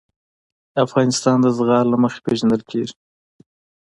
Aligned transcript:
افغانستان 0.85 1.37
د 1.41 1.47
زغال 1.57 1.85
له 1.93 1.97
مخې 2.03 2.19
پېژندل 2.25 2.61
کېږي. 2.71 2.95